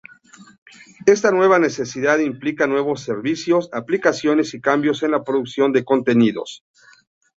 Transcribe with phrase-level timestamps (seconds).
[1.05, 6.65] Esta nueva necesidad implica nuevos servicios, aplicaciones y cambios en la producción de contenidos.